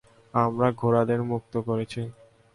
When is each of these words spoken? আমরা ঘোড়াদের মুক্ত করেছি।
আমরা 0.33 0.67
ঘোড়াদের 0.71 1.19
মুক্ত 1.23 1.53
করেছি। 1.67 2.01